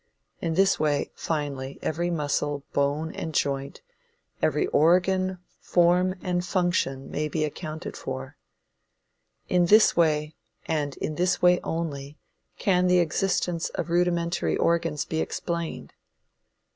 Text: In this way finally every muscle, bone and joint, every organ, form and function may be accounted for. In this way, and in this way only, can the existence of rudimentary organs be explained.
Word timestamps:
In 0.41 0.55
this 0.55 0.79
way 0.79 1.11
finally 1.13 1.77
every 1.83 2.09
muscle, 2.09 2.63
bone 2.73 3.11
and 3.13 3.35
joint, 3.35 3.81
every 4.41 4.65
organ, 4.65 5.37
form 5.59 6.15
and 6.23 6.43
function 6.43 7.11
may 7.11 7.27
be 7.27 7.43
accounted 7.43 7.95
for. 7.95 8.35
In 9.47 9.67
this 9.67 9.95
way, 9.95 10.33
and 10.65 10.97
in 10.97 11.13
this 11.17 11.39
way 11.39 11.59
only, 11.63 12.17
can 12.57 12.87
the 12.87 12.97
existence 12.97 13.69
of 13.75 13.91
rudimentary 13.91 14.57
organs 14.57 15.05
be 15.05 15.21
explained. 15.21 15.93